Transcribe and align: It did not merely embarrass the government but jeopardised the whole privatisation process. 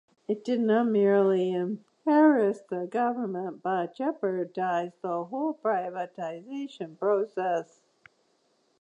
It 0.27 0.43
did 0.43 0.61
not 0.61 0.87
merely 0.87 1.53
embarrass 1.53 2.61
the 2.61 2.87
government 2.87 3.61
but 3.61 3.93
jeopardised 3.93 4.99
the 5.03 5.25
whole 5.25 5.53
privatisation 5.63 6.97
process. 6.97 7.81